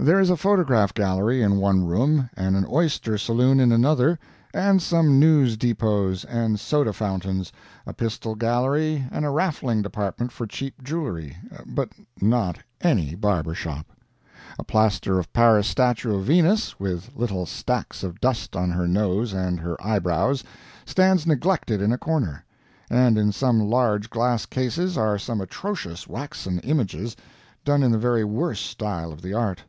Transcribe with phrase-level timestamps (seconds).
[0.00, 4.16] There is a photograph gallery in one room and an oyster saloon in another,
[4.54, 7.50] and some news depots and soda fountains,
[7.84, 11.36] a pistol gallery, and a raffling department for cheap jewelry,
[11.66, 13.86] but not any barber shop.
[14.56, 19.32] A plaster of Paris statue of Venus, with little stacks of dust on her nose
[19.34, 20.44] and her eyebrows,
[20.86, 22.44] stands neglected in a corner,
[22.88, 27.16] and in some large glass cases are some atrocious waxen images,
[27.64, 29.64] done in the very worst style of the art.